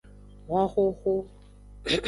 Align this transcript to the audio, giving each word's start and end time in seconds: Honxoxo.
Honxoxo. 0.49 1.13